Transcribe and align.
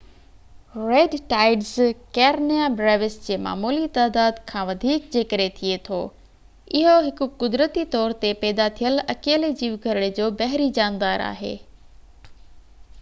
red 0.91 1.15
tides 1.33 1.73
ڪيرينيا 2.17 2.69
بريوس 2.79 3.17
جي 3.25 3.35
معمولي 3.47 3.83
تعداد 3.97 4.39
کان 4.53 4.65
وڌيڪ 4.69 5.05
جي 5.17 5.23
ڪري 5.35 5.45
ٿئي 5.59 5.75
ٿو 5.89 5.99
اهو 6.81 6.95
هڪ 7.09 7.29
قدرتي 7.45 7.85
طور 7.97 8.17
تي 8.25 8.33
پيدا 8.45 8.67
ٿيل 8.81 8.99
اڪيلي 9.17 9.53
جيوگهرڙي 9.63 10.11
جو 10.23 10.31
بحري 10.43 10.71
جاندار 10.81 11.25
آهي 11.29 11.53